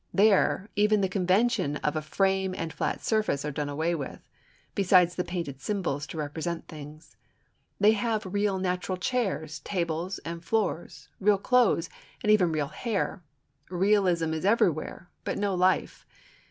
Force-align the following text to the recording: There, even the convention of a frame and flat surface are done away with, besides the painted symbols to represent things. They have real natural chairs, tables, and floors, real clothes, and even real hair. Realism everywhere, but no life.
There, 0.15 0.67
even 0.75 1.01
the 1.01 1.07
convention 1.07 1.75
of 1.85 1.95
a 1.95 2.01
frame 2.01 2.55
and 2.57 2.73
flat 2.73 3.03
surface 3.03 3.45
are 3.45 3.51
done 3.51 3.69
away 3.69 3.93
with, 3.93 4.19
besides 4.73 5.13
the 5.13 5.23
painted 5.23 5.61
symbols 5.61 6.07
to 6.07 6.17
represent 6.17 6.67
things. 6.67 7.17
They 7.79 7.91
have 7.91 8.25
real 8.25 8.57
natural 8.57 8.97
chairs, 8.97 9.59
tables, 9.59 10.17
and 10.25 10.43
floors, 10.43 11.09
real 11.19 11.37
clothes, 11.37 11.87
and 12.23 12.31
even 12.31 12.51
real 12.51 12.69
hair. 12.69 13.21
Realism 13.69 14.33
everywhere, 14.43 15.11
but 15.23 15.37
no 15.37 15.53
life. 15.53 16.03